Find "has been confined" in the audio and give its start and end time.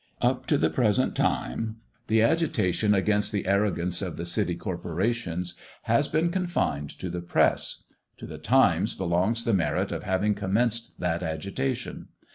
5.83-6.89